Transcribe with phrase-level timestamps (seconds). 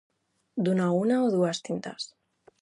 [0.69, 2.09] Donar una o dues tintes.